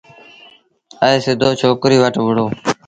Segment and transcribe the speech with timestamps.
[1.03, 2.45] ائيٚݩ سڌو ڇوڪريٚ وٽ وُهڙو۔